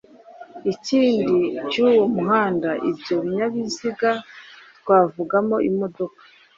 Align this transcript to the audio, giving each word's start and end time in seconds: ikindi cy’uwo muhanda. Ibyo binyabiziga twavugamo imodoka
ikindi 0.73 1.37
cy’uwo 1.69 2.03
muhanda. 2.15 2.69
Ibyo 2.89 3.15
binyabiziga 3.23 4.11
twavugamo 4.81 5.55
imodoka 5.69 6.21